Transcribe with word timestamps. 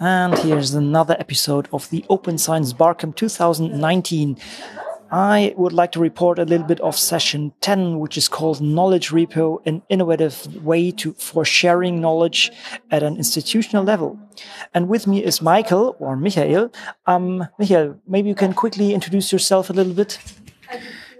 And 0.00 0.38
here's 0.38 0.74
another 0.74 1.16
episode 1.18 1.68
of 1.72 1.90
the 1.90 2.04
Open 2.08 2.38
Science 2.38 2.72
Barcamp 2.72 3.16
2019. 3.16 4.38
I 5.10 5.54
would 5.56 5.72
like 5.72 5.90
to 5.92 6.00
report 6.00 6.38
a 6.38 6.44
little 6.44 6.66
bit 6.66 6.80
of 6.80 6.96
session 6.96 7.52
10, 7.62 7.98
which 7.98 8.16
is 8.16 8.28
called 8.28 8.60
Knowledge 8.60 9.08
Repo, 9.08 9.58
an 9.66 9.82
innovative 9.88 10.64
way 10.64 10.92
to, 10.92 11.14
for 11.14 11.44
sharing 11.44 12.00
knowledge 12.00 12.52
at 12.92 13.02
an 13.02 13.16
institutional 13.16 13.82
level. 13.82 14.16
And 14.72 14.88
with 14.88 15.08
me 15.08 15.24
is 15.24 15.42
Michael 15.42 15.96
or 15.98 16.14
Michael. 16.14 16.70
Um, 17.06 17.48
Michael, 17.58 17.98
maybe 18.06 18.28
you 18.28 18.36
can 18.36 18.52
quickly 18.52 18.94
introduce 18.94 19.32
yourself 19.32 19.68
a 19.68 19.72
little 19.72 19.94
bit. 19.94 20.18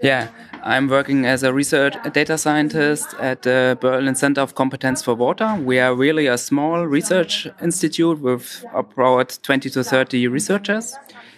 Yeah, 0.01 0.29
I'm 0.63 0.87
working 0.89 1.25
as 1.25 1.43
a 1.43 1.53
research 1.53 1.95
data 2.13 2.37
scientist 2.37 3.13
at 3.19 3.43
the 3.43 3.77
Berlin 3.79 4.15
Center 4.15 4.41
of 4.41 4.55
Competence 4.55 5.01
for 5.01 5.15
Water. 5.15 5.55
We 5.55 5.79
are 5.79 5.95
really 5.95 6.27
a 6.27 6.37
small 6.37 6.85
research 6.85 7.47
institute 7.61 8.19
with 8.19 8.65
about 8.73 9.39
20 9.41 9.69
to 9.69 9.83
30 9.83 10.27
researchers. 10.27 10.95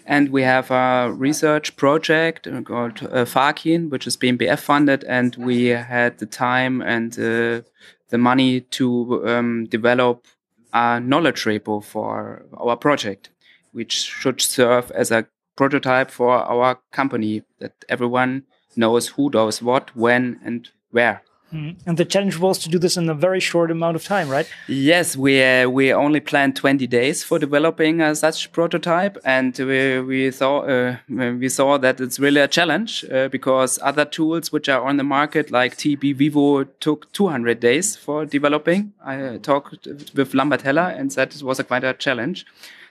And 0.07 0.29
we 0.29 0.41
have 0.41 0.71
a 0.71 1.11
research 1.13 1.75
project 1.75 2.47
called 2.65 3.03
uh, 3.03 3.25
FAKIN, 3.25 3.89
which 3.89 4.07
is 4.07 4.17
BMBF 4.17 4.59
funded. 4.59 5.03
And 5.03 5.35
we 5.35 5.65
had 5.67 6.17
the 6.17 6.25
time 6.25 6.81
and 6.81 7.13
uh, 7.13 7.61
the 8.09 8.17
money 8.17 8.61
to 8.61 9.27
um, 9.27 9.65
develop 9.65 10.25
a 10.73 10.99
knowledge 10.99 11.43
repo 11.43 11.83
for 11.83 12.45
our 12.57 12.75
project, 12.75 13.29
which 13.71 13.93
should 13.93 14.41
serve 14.41 14.89
as 14.91 15.11
a 15.11 15.27
prototype 15.55 16.09
for 16.09 16.31
our 16.31 16.79
company 16.91 17.43
that 17.59 17.73
everyone 17.87 18.43
knows 18.75 19.09
who 19.09 19.29
does 19.29 19.61
what, 19.61 19.95
when, 19.95 20.39
and 20.43 20.69
where. 20.91 21.23
Mm. 21.53 21.75
And 21.85 21.97
the 21.97 22.05
challenge 22.05 22.37
was 22.37 22.57
to 22.59 22.69
do 22.69 22.79
this 22.79 22.95
in 22.95 23.09
a 23.09 23.13
very 23.13 23.41
short 23.41 23.71
amount 23.71 23.97
of 23.97 24.05
time, 24.05 24.29
right? 24.29 24.49
Yes, 24.67 25.17
we 25.17 25.43
uh, 25.43 25.67
we 25.67 25.91
only 25.91 26.21
planned 26.21 26.55
20 26.55 26.87
days 26.87 27.23
for 27.23 27.39
developing 27.39 28.01
uh, 28.01 28.15
such 28.15 28.51
prototype, 28.53 29.17
and 29.25 29.57
we 29.57 29.99
we 29.99 30.31
thought 30.31 30.69
uh, 30.69 30.95
we 31.09 31.49
saw 31.49 31.77
that 31.77 31.99
it's 31.99 32.19
really 32.19 32.39
a 32.39 32.47
challenge 32.47 33.03
uh, 33.11 33.27
because 33.27 33.79
other 33.81 34.05
tools 34.05 34.51
which 34.51 34.69
are 34.69 34.81
on 34.81 34.95
the 34.95 35.03
market 35.03 35.51
like 35.51 35.75
TIB 35.75 36.17
VIVO 36.17 36.67
took 36.79 37.11
200 37.11 37.59
days 37.59 37.97
for 37.97 38.25
developing. 38.25 38.93
I 39.05 39.37
talked 39.41 39.87
with 40.15 40.33
Lambert 40.33 40.61
Heller 40.61 40.95
and 40.97 41.11
said 41.11 41.35
it 41.35 41.43
was 41.43 41.59
a 41.59 41.65
quite 41.65 41.83
a 41.83 41.93
challenge. 41.93 42.45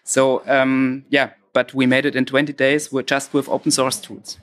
So 0.04 0.42
um, 0.46 1.06
yeah, 1.08 1.30
but 1.54 1.72
we 1.72 1.86
made 1.86 2.04
it 2.04 2.14
in 2.14 2.26
20 2.26 2.52
days 2.52 2.92
with 2.92 3.06
just 3.06 3.32
with 3.32 3.48
open 3.48 3.70
source 3.70 3.98
tools. 3.98 4.38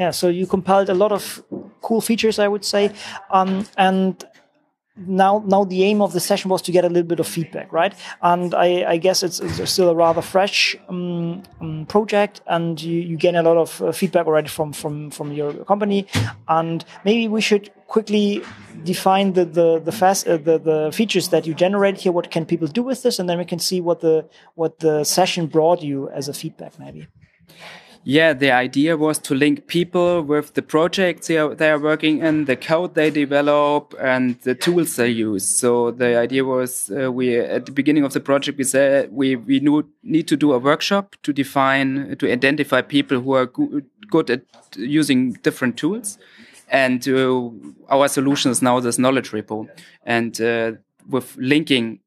Yeah, 0.00 0.12
so 0.12 0.28
you 0.28 0.46
compiled 0.46 0.88
a 0.88 0.94
lot 0.94 1.12
of 1.12 1.44
cool 1.82 2.00
features, 2.00 2.38
I 2.38 2.48
would 2.48 2.64
say, 2.64 2.90
um, 3.30 3.66
and 3.76 4.24
now 4.96 5.42
now 5.46 5.64
the 5.64 5.84
aim 5.84 6.00
of 6.00 6.14
the 6.14 6.20
session 6.20 6.48
was 6.50 6.62
to 6.62 6.72
get 6.72 6.86
a 6.86 6.88
little 6.88 7.08
bit 7.08 7.20
of 7.20 7.26
feedback 7.26 7.72
right? 7.72 7.94
And 8.22 8.54
i, 8.54 8.84
I 8.94 8.96
guess 8.96 9.22
it's, 9.22 9.40
it's, 9.40 9.70
still 9.70 9.88
a 9.90 9.94
rather 9.94 10.22
fresh 10.22 10.76
um, 10.88 11.42
um, 11.60 11.86
project 11.86 12.40
and 12.46 12.80
you, 12.80 13.00
you 13.00 13.16
get 13.16 13.34
a 13.34 13.42
lot 13.42 13.56
of 13.58 13.82
uh, 13.82 13.92
feedback 13.92 14.26
already 14.26 14.48
from 14.48 14.72
from 14.72 15.10
from 15.10 15.32
your 15.32 15.52
company. 15.64 16.06
And 16.48 16.82
maybe 17.04 17.28
we 17.28 17.42
should 17.42 17.70
quickly 17.86 18.42
define 18.84 19.34
the 19.34 19.44
the 19.44 19.80
the 19.80 19.92
fast 19.92 20.26
uh, 20.26 20.38
the 20.38 20.58
the 20.58 20.90
features 20.92 21.28
that 21.28 21.46
you 21.46 21.54
generate 21.54 21.98
here. 21.98 22.12
What 22.12 22.30
can 22.30 22.46
people 22.46 22.68
do 22.68 22.82
with 22.82 23.02
this? 23.02 23.18
And 23.18 23.28
then 23.28 23.38
we 23.38 23.44
can 23.44 23.58
see 23.58 23.80
what 23.82 24.00
the 24.00 24.26
what 24.54 24.78
the 24.78 25.04
session 25.04 25.46
brought 25.46 25.82
you 25.82 26.08
as 26.08 26.28
a 26.28 26.32
feedback 26.32 26.78
maybe 26.78 27.06
yeah, 28.04 28.32
the 28.32 28.50
idea 28.50 28.96
was 28.96 29.18
to 29.18 29.34
link 29.34 29.66
people 29.66 30.22
with 30.22 30.54
the 30.54 30.62
projects 30.62 31.26
they 31.26 31.36
are, 31.36 31.54
they 31.54 31.70
are 31.70 31.78
working 31.78 32.20
in, 32.20 32.46
the 32.46 32.56
code 32.56 32.94
they 32.94 33.10
develop, 33.10 33.94
and 34.00 34.40
the 34.40 34.54
tools 34.54 34.96
they 34.96 35.08
use. 35.08 35.44
So 35.44 35.90
the 35.90 36.16
idea 36.16 36.44
was 36.44 36.90
uh, 36.90 37.12
we 37.12 37.38
at 37.38 37.66
the 37.66 37.72
beginning 37.72 38.04
of 38.04 38.14
the 38.14 38.20
project 38.20 38.56
we 38.56 38.64
said 38.64 39.12
we 39.12 39.36
we 39.36 39.60
need 40.02 40.28
to 40.28 40.36
do 40.36 40.52
a 40.52 40.58
workshop 40.58 41.14
to 41.24 41.32
define 41.32 42.16
to 42.16 42.32
identify 42.32 42.80
people 42.80 43.20
who 43.20 43.34
are 43.34 43.46
go 43.46 43.82
good 44.08 44.30
at 44.30 44.42
using 44.76 45.34
different 45.42 45.76
tools, 45.76 46.18
and 46.68 47.06
uh, 47.06 47.50
our 47.90 48.08
solution 48.08 48.50
is 48.50 48.62
now 48.62 48.80
this 48.80 48.98
knowledge 48.98 49.30
repo, 49.30 49.68
and 50.04 50.40
uh, 50.40 50.72
with 51.08 51.36
linking, 51.36 52.00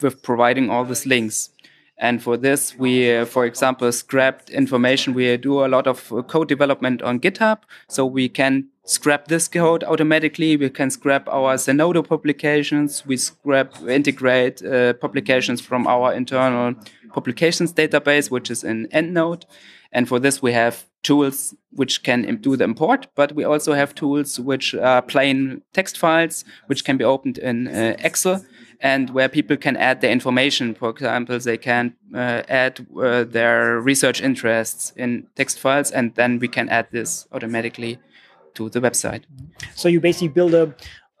with 0.00 0.20
providing 0.22 0.68
all 0.68 0.84
these 0.84 1.06
links 1.06 1.50
and 1.98 2.22
for 2.22 2.36
this, 2.36 2.78
we, 2.78 3.12
uh, 3.12 3.24
for 3.24 3.44
example, 3.44 3.90
scrapped 3.90 4.50
information. 4.50 5.14
We 5.14 5.36
do 5.36 5.64
a 5.64 5.66
lot 5.66 5.88
of 5.88 6.12
uh, 6.12 6.22
code 6.22 6.48
development 6.48 7.02
on 7.02 7.18
GitHub. 7.18 7.58
So 7.88 8.06
we 8.06 8.28
can 8.28 8.68
scrap 8.84 9.26
this 9.26 9.48
code 9.48 9.82
automatically. 9.82 10.56
We 10.56 10.70
can 10.70 10.90
scrap 10.90 11.28
our 11.28 11.56
Zenodo 11.56 12.06
publications. 12.06 13.04
We 13.04 13.16
scrap, 13.16 13.74
integrate 13.88 14.64
uh, 14.64 14.92
publications 14.94 15.60
from 15.60 15.88
our 15.88 16.12
internal 16.14 16.74
publications 17.12 17.72
database, 17.72 18.30
which 18.30 18.48
is 18.48 18.62
in 18.62 18.86
EndNote. 18.88 19.44
And 19.90 20.06
for 20.06 20.20
this, 20.20 20.40
we 20.40 20.52
have 20.52 20.86
tools 21.02 21.54
which 21.72 22.04
can 22.04 22.36
do 22.36 22.56
the 22.56 22.64
import, 22.64 23.08
but 23.16 23.32
we 23.32 23.42
also 23.42 23.72
have 23.72 23.94
tools 23.94 24.38
which 24.38 24.74
are 24.74 25.02
plain 25.02 25.62
text 25.72 25.98
files, 25.98 26.44
which 26.66 26.84
can 26.84 26.96
be 26.96 27.04
opened 27.04 27.38
in 27.38 27.66
uh, 27.66 27.96
Excel 27.98 28.44
and 28.80 29.10
where 29.10 29.28
people 29.28 29.56
can 29.56 29.76
add 29.76 30.00
their 30.00 30.10
information. 30.10 30.74
For 30.74 30.90
example, 30.90 31.38
they 31.38 31.58
can 31.58 31.94
uh, 32.14 32.42
add 32.48 32.86
uh, 32.96 33.24
their 33.24 33.80
research 33.80 34.20
interests 34.20 34.92
in 34.96 35.26
text 35.34 35.58
files, 35.58 35.90
and 35.90 36.14
then 36.14 36.38
we 36.38 36.48
can 36.48 36.68
add 36.68 36.88
this 36.90 37.26
automatically 37.32 37.98
to 38.54 38.68
the 38.68 38.80
website. 38.80 39.22
So 39.74 39.88
you 39.88 40.00
basically 40.00 40.28
build 40.28 40.54
a 40.54 40.74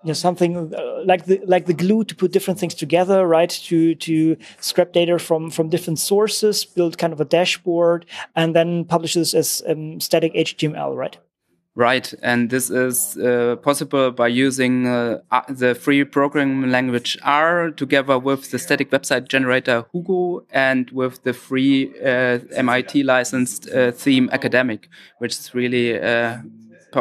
you 0.04 0.08
know, 0.08 0.14
something 0.14 0.72
uh, 0.74 1.02
like 1.04 1.24
the 1.24 1.40
like 1.44 1.66
the 1.66 1.74
glue 1.74 2.04
to 2.04 2.14
put 2.14 2.32
different 2.32 2.60
things 2.60 2.74
together, 2.74 3.26
right? 3.26 3.50
To 3.50 3.96
to 3.96 4.36
scrap 4.60 4.92
data 4.92 5.18
from 5.18 5.50
from 5.50 5.70
different 5.70 5.98
sources, 5.98 6.64
build 6.64 6.98
kind 6.98 7.12
of 7.12 7.20
a 7.20 7.24
dashboard, 7.24 8.06
and 8.36 8.54
then 8.54 8.84
publish 8.84 9.14
this 9.14 9.34
as 9.34 9.62
um, 9.66 10.00
static 10.00 10.34
HTML, 10.34 10.96
right? 10.96 11.18
Right, 11.78 12.12
and 12.24 12.50
this 12.50 12.70
is 12.70 13.16
uh, 13.16 13.54
possible 13.62 14.10
by 14.10 14.26
using 14.26 14.88
uh, 14.88 15.20
the 15.48 15.76
free 15.76 16.02
programming 16.02 16.72
language 16.72 17.16
R 17.22 17.70
together 17.70 18.18
with 18.18 18.50
the 18.50 18.58
static 18.58 18.90
website 18.90 19.28
generator 19.28 19.84
Hugo 19.92 20.44
and 20.50 20.90
with 20.90 21.22
the 21.22 21.32
free 21.32 21.92
uh, 22.00 22.40
MIT 22.50 23.04
licensed 23.04 23.70
uh, 23.70 23.92
theme 23.92 24.28
Academic, 24.32 24.88
which 25.18 25.38
is 25.38 25.54
really 25.54 26.00
uh, 26.00 26.38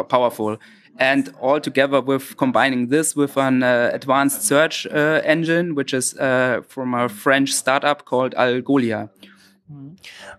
powerful. 0.09 0.57
And 0.99 1.33
all 1.41 1.59
together 1.59 1.99
with 1.99 2.37
combining 2.37 2.89
this 2.89 3.15
with 3.15 3.35
an 3.35 3.63
uh, 3.63 3.89
advanced 3.93 4.43
search 4.43 4.85
engine, 4.85 5.73
which 5.73 5.91
is 5.91 6.13
from 6.13 6.93
a 6.93 7.09
French 7.09 7.51
startup 7.51 8.05
called 8.05 8.35
Algolia. 8.35 9.09
Mm-hmm. 9.71 9.95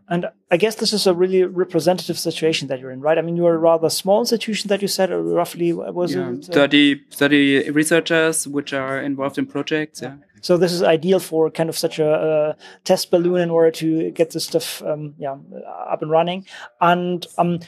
And 0.09 0.27
I 0.51 0.57
guess 0.57 0.77
this 0.77 0.93
is 0.93 1.07
a 1.07 1.15
really 1.15 1.45
representative 1.45 2.19
situation 2.19 2.69
that 2.69 2.81
you're 2.81 2.91
in, 2.91 3.01
right? 3.01 3.19
I 3.19 3.23
mean, 3.23 3.37
you're 3.37 3.55
a 3.55 3.59
rather 3.59 3.91
small 3.91 4.21
institution 4.21 4.69
that 4.69 4.81
you 4.81 4.89
said, 4.89 5.13
uh, 5.13 5.19
roughly, 5.19 5.73
was 5.73 6.15
yeah, 6.15 6.31
it? 6.31 6.49
Uh, 6.49 6.53
30, 6.53 7.05
30 7.13 7.71
researchers 7.71 8.49
which 8.49 8.73
are 8.73 9.01
involved 9.01 9.39
in 9.39 9.47
projects. 9.47 10.01
Yeah. 10.01 10.17
So 10.41 10.57
this 10.57 10.73
is 10.73 10.83
ideal 10.83 11.21
for 11.21 11.51
kind 11.51 11.69
of 11.69 11.77
such 11.77 11.99
a, 11.99 12.57
test 12.85 13.11
balloon 13.11 13.41
in 13.41 13.51
order 13.51 13.71
to 13.73 14.11
get 14.13 14.31
this 14.31 14.45
stuff, 14.45 14.83
um, 14.83 15.15
yeah, 15.19 15.37
up 15.67 16.01
and 16.01 16.11
running. 16.11 16.47
And 16.81 17.27
um, 17.37 17.61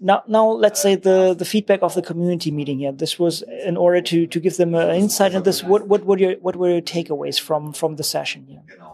now, 0.00 0.22
now 0.28 0.46
let's 0.48 0.80
say 0.80 0.94
the 0.94 1.34
the 1.34 1.44
feedback 1.44 1.82
of 1.82 1.94
the 1.94 2.02
community 2.02 2.50
meeting 2.50 2.78
here. 2.78 2.92
This 2.92 3.18
was 3.18 3.42
in 3.64 3.76
order 3.76 4.00
to 4.02 4.26
to 4.26 4.40
give 4.40 4.56
them 4.56 4.74
an 4.74 4.94
insight 4.94 5.34
in 5.34 5.42
this. 5.42 5.64
What 5.64 5.88
what 5.88 6.04
were 6.04 6.18
your 6.18 6.34
what 6.34 6.54
were 6.56 6.70
your 6.70 6.80
takeaways 6.80 7.40
from 7.40 7.72
from 7.72 7.96
the 7.96 8.04
session? 8.04 8.46
Yeah? 8.48 8.87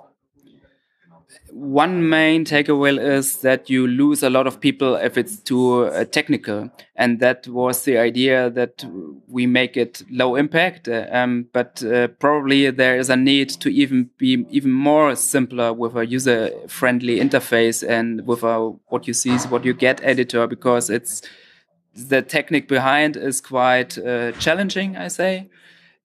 One 1.50 2.08
main 2.08 2.44
takeaway 2.44 2.98
is 2.98 3.38
that 3.38 3.70
you 3.70 3.86
lose 3.86 4.22
a 4.22 4.30
lot 4.30 4.46
of 4.46 4.60
people 4.60 4.96
if 4.96 5.16
it's 5.16 5.36
too 5.36 5.84
uh, 5.84 6.04
technical, 6.04 6.70
and 6.96 7.20
that 7.20 7.46
was 7.48 7.84
the 7.84 7.96
idea 7.96 8.50
that 8.50 8.84
we 9.28 9.46
make 9.46 9.76
it 9.76 10.02
low 10.10 10.36
impact. 10.36 10.88
Uh, 10.88 11.06
um, 11.10 11.46
but 11.52 11.82
uh, 11.84 12.08
probably 12.08 12.70
there 12.70 12.96
is 12.96 13.08
a 13.08 13.16
need 13.16 13.48
to 13.50 13.68
even 13.68 14.10
be 14.18 14.44
even 14.50 14.72
more 14.72 15.14
simpler 15.14 15.72
with 15.72 15.96
a 15.96 16.06
user 16.06 16.50
friendly 16.66 17.20
interface 17.20 17.88
and 17.88 18.26
with 18.26 18.42
a 18.42 18.70
what 18.88 19.06
you 19.06 19.14
see 19.14 19.30
is 19.30 19.46
what 19.46 19.64
you 19.64 19.74
get 19.74 20.02
editor 20.02 20.46
because 20.46 20.90
it's 20.90 21.22
the 21.94 22.22
technique 22.22 22.66
behind 22.66 23.16
is 23.16 23.40
quite 23.40 23.96
uh, 23.98 24.32
challenging. 24.32 24.96
I 24.96 25.08
say, 25.08 25.48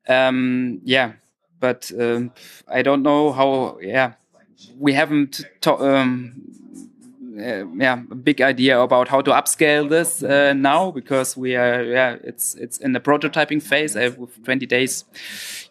um, 0.07 0.79
yeah, 0.83 1.13
but 1.59 1.91
um, 1.99 2.31
I 2.67 2.83
don't 2.83 3.01
know 3.01 3.31
how. 3.31 3.79
Yeah 3.81 4.13
we 4.77 4.94
haven't 4.94 5.45
um, 5.65 6.33
uh, 7.39 7.65
yeah 7.75 8.01
a 8.11 8.15
big 8.15 8.41
idea 8.41 8.79
about 8.79 9.07
how 9.07 9.21
to 9.21 9.31
upscale 9.31 9.89
this 9.89 10.23
uh, 10.23 10.53
now 10.53 10.91
because 10.91 11.38
we 11.38 11.56
are 11.56 11.83
yeah 11.83 12.17
it's 12.23 12.56
it's 12.56 12.77
in 12.77 12.94
the 12.94 13.00
prototyping 13.00 13.61
phase. 13.61 13.95
Uh, 13.95 14.11
with 14.17 14.44
20 14.44 14.65
days 14.65 15.06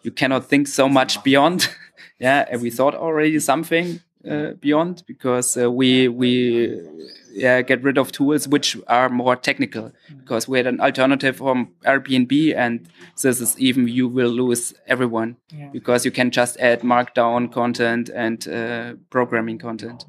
you 0.03 0.11
cannot 0.11 0.45
think 0.45 0.67
so 0.67 0.89
much 0.89 1.23
beyond. 1.23 1.69
Yeah 2.21 2.57
we 2.57 2.69
thought 2.69 2.95
already 2.95 3.39
something 3.39 4.01
uh, 4.29 4.51
beyond 4.59 5.03
because 5.07 5.55
uh, 5.55 5.71
we 5.71 6.09
we 6.09 6.81
yeah, 7.31 7.61
get 7.61 7.83
rid 7.83 7.97
of 7.97 8.11
tools 8.11 8.47
which 8.47 8.77
are 8.87 9.09
more 9.09 9.35
technical. 9.35 9.91
Because 10.19 10.47
we 10.47 10.57
had 10.57 10.67
an 10.67 10.79
alternative 10.79 11.37
from 11.37 11.71
Airbnb 11.85 12.55
and 12.55 12.87
this 13.21 13.41
is 13.41 13.57
even 13.59 13.87
you 13.87 14.07
will 14.07 14.29
lose 14.29 14.73
everyone. 14.87 15.37
Yeah. 15.51 15.69
because 15.71 16.05
you 16.05 16.11
can 16.11 16.31
just 16.31 16.57
add 16.59 16.81
markdown 16.81 17.51
content 17.51 18.09
and 18.09 18.47
uh, 18.47 18.93
programming 19.09 19.57
content. 19.57 20.05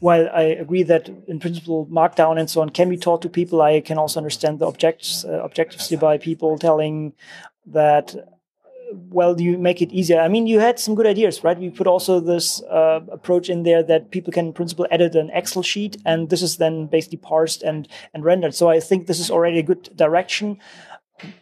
While 0.00 0.28
I 0.32 0.42
agree 0.42 0.82
that 0.84 1.08
in 1.26 1.40
principle 1.40 1.86
markdown 1.86 2.38
and 2.38 2.50
so 2.50 2.60
on 2.60 2.70
can 2.70 2.88
be 2.88 2.96
taught 2.96 3.22
to 3.22 3.28
people, 3.28 3.62
I 3.62 3.80
can 3.80 3.98
also 3.98 4.18
understand 4.18 4.58
the 4.58 4.66
objectives 4.66 5.24
uh, 5.24 5.42
objectives 5.42 5.94
by 5.96 6.18
people 6.18 6.58
telling 6.58 7.14
that 7.66 8.14
well 9.10 9.40
you 9.40 9.58
make 9.58 9.82
it 9.82 9.92
easier. 9.92 10.20
I 10.20 10.28
mean 10.28 10.46
you 10.46 10.60
had 10.60 10.78
some 10.78 10.94
good 10.94 11.06
ideas 11.06 11.44
right? 11.44 11.58
We 11.58 11.70
put 11.70 11.86
also 11.86 12.20
this 12.20 12.62
uh, 12.64 13.00
approach 13.10 13.48
in 13.48 13.62
there 13.62 13.82
that 13.82 14.10
people 14.10 14.32
can 14.32 14.46
in 14.46 14.52
principle 14.52 14.86
edit 14.90 15.14
an 15.14 15.30
excel 15.32 15.62
sheet 15.62 15.96
and 16.04 16.30
this 16.30 16.42
is 16.42 16.56
then 16.56 16.86
basically 16.86 17.18
parsed 17.18 17.62
and 17.62 17.88
and 18.12 18.24
rendered. 18.24 18.54
So 18.54 18.68
i 18.68 18.80
think 18.80 19.06
this 19.06 19.20
is 19.20 19.30
already 19.30 19.58
a 19.58 19.62
good 19.62 19.96
direction. 19.96 20.58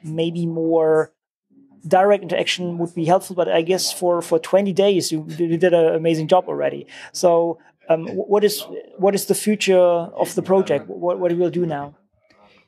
Maybe 0.02 0.46
more 0.46 1.12
direct 1.86 2.22
interaction 2.22 2.78
would 2.78 2.94
be 2.94 3.04
helpful 3.04 3.34
but 3.34 3.48
i 3.48 3.60
guess 3.60 3.92
for 3.92 4.22
for 4.22 4.38
20 4.38 4.72
days 4.72 5.10
you, 5.10 5.26
you 5.36 5.56
did 5.56 5.74
an 5.74 5.94
amazing 5.94 6.28
job 6.28 6.44
already. 6.48 6.86
So 7.12 7.58
um, 7.88 8.06
what 8.08 8.44
is 8.44 8.64
what 8.96 9.14
is 9.14 9.26
the 9.26 9.34
future 9.34 9.78
of 9.78 10.34
the 10.34 10.42
project? 10.42 10.88
What, 10.88 11.18
what 11.18 11.36
will 11.36 11.50
do 11.50 11.66
now? 11.66 11.94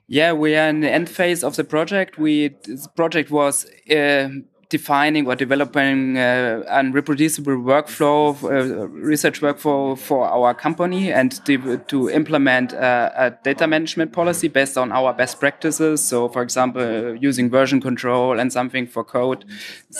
Yeah, 0.06 0.32
we 0.32 0.54
are 0.56 0.68
in 0.68 0.80
the 0.80 0.90
end 0.90 1.08
phase 1.08 1.42
of 1.42 1.56
the 1.56 1.64
project. 1.64 2.18
We 2.18 2.48
the 2.64 2.88
project 2.94 3.30
was 3.30 3.66
uh, 3.90 4.28
defining 4.68 5.26
or 5.26 5.34
developing 5.36 6.16
uh, 6.18 6.62
a 6.68 6.84
reproducible 6.90 7.54
workflow, 7.54 8.34
uh, 8.44 8.88
research 8.88 9.40
workflow 9.40 9.96
for 9.98 10.26
our 10.26 10.54
company 10.54 11.12
and 11.12 11.44
to 11.44 12.10
implement 12.10 12.72
a, 12.72 13.12
a, 13.16 13.30
data 13.42 13.66
management 13.66 14.12
policy 14.12 14.48
based 14.48 14.76
on 14.78 14.92
our 14.92 15.12
best 15.12 15.38
practices. 15.40 16.02
So, 16.02 16.28
for 16.28 16.42
example, 16.42 17.16
using 17.16 17.50
version 17.50 17.80
control 17.80 18.38
and 18.38 18.52
something 18.52 18.86
for 18.86 19.04
code. 19.04 19.44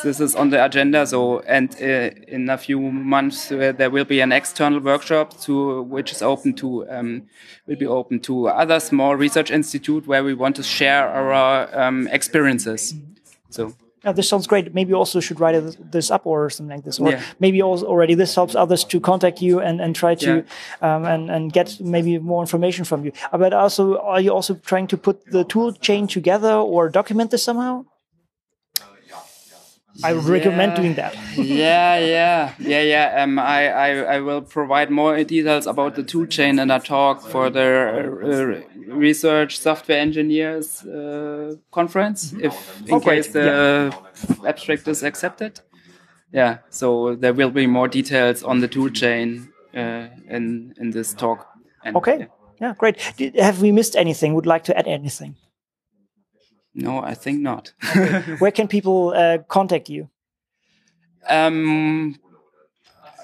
This 0.02 0.20
is 0.20 0.34
on 0.34 0.50
the 0.50 0.64
agenda. 0.64 1.06
So, 1.06 1.40
and 1.40 1.74
uh, 1.80 2.10
in 2.28 2.48
a 2.48 2.58
few 2.58 2.80
months, 2.80 3.52
uh, 3.52 3.72
there 3.76 3.90
will 3.90 4.04
be 4.04 4.20
an 4.20 4.32
external 4.32 4.80
workshop 4.80 5.40
to 5.42 5.82
which 5.82 6.12
is 6.12 6.22
open 6.22 6.54
to 6.54 6.88
um, 6.90 7.22
will 7.66 7.76
be 7.76 7.86
open 7.86 8.20
to 8.20 8.48
other 8.48 8.80
small 8.80 9.16
research 9.16 9.50
institute 9.50 10.06
where 10.06 10.24
we 10.24 10.34
want 10.34 10.56
to 10.56 10.62
share 10.62 11.08
our 11.08 11.68
um, 11.78 12.08
experiences. 12.08 12.94
So 13.50 13.74
yeah, 14.04 14.12
this 14.12 14.28
sounds 14.28 14.46
great. 14.46 14.74
Maybe 14.74 14.90
you 14.90 14.96
also 14.96 15.20
should 15.20 15.40
write 15.40 15.54
this 15.90 16.10
up 16.10 16.26
or 16.26 16.50
something 16.50 16.76
like 16.76 16.84
this, 16.84 16.98
or 17.00 17.10
yeah. 17.10 17.22
maybe 17.40 17.62
also 17.62 17.86
already 17.86 18.14
this 18.14 18.34
helps 18.34 18.54
others 18.54 18.84
to 18.84 19.00
contact 19.00 19.40
you 19.40 19.60
and, 19.60 19.80
and 19.80 19.96
try 19.96 20.14
to 20.16 20.44
yeah. 20.82 20.96
um, 20.96 21.04
and 21.04 21.30
and 21.30 21.52
get 21.52 21.80
maybe 21.80 22.18
more 22.18 22.42
information 22.42 22.84
from 22.84 23.04
you. 23.04 23.12
Uh, 23.32 23.38
but 23.38 23.52
also, 23.52 23.98
are 23.98 24.20
you 24.20 24.32
also 24.32 24.54
trying 24.54 24.86
to 24.88 24.96
put 24.96 25.24
the 25.30 25.44
tool 25.44 25.72
chain 25.72 26.06
together 26.06 26.52
or 26.52 26.88
document 26.88 27.30
this 27.30 27.42
somehow? 27.42 27.84
I 30.02 30.12
would 30.12 30.24
yeah. 30.24 30.32
recommend 30.32 30.74
doing 30.74 30.94
that. 30.94 31.14
yeah, 31.36 31.98
yeah, 31.98 32.54
yeah, 32.58 32.82
yeah. 32.82 33.22
Um, 33.22 33.38
I, 33.38 33.68
I, 33.68 33.88
I 34.16 34.20
will 34.20 34.42
provide 34.42 34.90
more 34.90 35.22
details 35.22 35.66
about 35.66 35.94
the 35.94 36.02
tool 36.02 36.26
chain 36.26 36.58
in 36.58 36.70
a 36.70 36.80
talk 36.80 37.22
for 37.22 37.48
the 37.50 38.64
uh, 38.82 38.92
research 38.92 39.58
software 39.58 39.98
engineers 39.98 40.84
uh, 40.84 41.54
conference, 41.70 42.32
if 42.40 42.82
in 42.88 42.94
oh, 42.94 43.00
case 43.00 43.28
the 43.28 43.94
yeah. 44.32 44.48
abstract 44.48 44.88
is 44.88 45.02
accepted. 45.02 45.60
Yeah, 46.32 46.58
so 46.70 47.14
there 47.14 47.32
will 47.32 47.50
be 47.50 47.66
more 47.68 47.86
details 47.86 48.42
on 48.42 48.60
the 48.60 48.66
tool 48.66 48.90
chain 48.90 49.52
uh, 49.76 50.08
in 50.28 50.74
in 50.76 50.90
this 50.90 51.14
talk. 51.14 51.46
And, 51.84 51.96
okay. 51.96 52.18
Yeah. 52.18 52.26
yeah, 52.60 52.74
great. 52.76 52.96
Did, 53.16 53.36
have 53.36 53.62
we 53.62 53.70
missed 53.70 53.94
anything? 53.94 54.34
Would 54.34 54.46
like 54.46 54.64
to 54.64 54.76
add 54.76 54.88
anything? 54.88 55.36
No, 56.74 57.02
I 57.02 57.14
think 57.14 57.40
not. 57.40 57.72
okay. 57.96 58.20
Where 58.38 58.50
can 58.50 58.68
people 58.68 59.12
uh, 59.14 59.38
contact 59.48 59.88
you? 59.88 60.08
Um, 61.28 62.16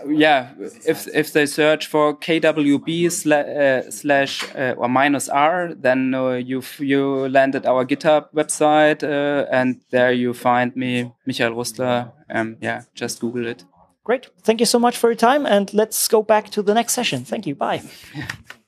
yeah, 0.08 0.50
if 0.86 1.06
if 1.08 1.32
they 1.32 1.46
search 1.46 1.86
for 1.86 2.16
KWB 2.16 3.10
slash, 3.10 3.46
uh, 3.46 3.90
slash 3.90 4.44
uh, 4.54 4.74
or 4.76 4.88
minus 4.88 5.28
R, 5.28 5.74
then 5.74 6.14
uh, 6.14 6.32
you 6.32 6.62
you 6.78 7.28
land 7.28 7.54
at 7.54 7.66
our 7.66 7.84
GitHub 7.84 8.32
website, 8.34 9.02
uh, 9.02 9.46
and 9.50 9.80
there 9.90 10.12
you 10.12 10.32
find 10.32 10.74
me, 10.76 11.12
Michael 11.26 11.54
Rustler. 11.54 12.12
Um, 12.30 12.56
yeah, 12.60 12.82
just 12.94 13.20
Google 13.20 13.46
it. 13.46 13.64
Great. 14.04 14.28
Thank 14.42 14.60
you 14.60 14.66
so 14.66 14.78
much 14.78 14.96
for 14.96 15.10
your 15.10 15.16
time, 15.16 15.46
and 15.46 15.72
let's 15.74 16.08
go 16.08 16.22
back 16.22 16.50
to 16.50 16.62
the 16.62 16.74
next 16.74 16.94
session. 16.94 17.24
Thank 17.24 17.46
you. 17.46 17.54
Bye. 17.54 17.82